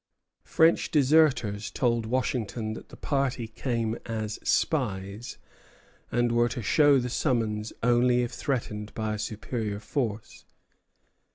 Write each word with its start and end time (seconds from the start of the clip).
French 0.45 0.89
deserters 0.89 1.69
told 1.69 2.07
Washington 2.07 2.73
that 2.73 2.89
the 2.89 2.97
party 2.97 3.47
came 3.47 3.99
as 4.07 4.39
spies, 4.43 5.37
and 6.11 6.31
were 6.31 6.49
to 6.49 6.63
show 6.63 6.97
the 6.97 7.07
summons 7.07 7.71
only 7.83 8.23
if 8.23 8.31
threatened 8.31 8.91
by 8.95 9.13
a 9.13 9.19
superior 9.19 9.79
force. 9.79 10.43